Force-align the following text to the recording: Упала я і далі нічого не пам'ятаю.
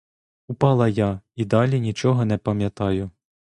Упала 0.53 0.87
я 0.89 1.21
і 1.35 1.45
далі 1.45 1.79
нічого 1.79 2.25
не 2.25 2.37
пам'ятаю. 2.37 3.09